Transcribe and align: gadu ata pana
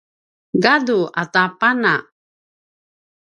gadu 0.63 0.99
ata 1.21 1.43
pana 1.59 1.93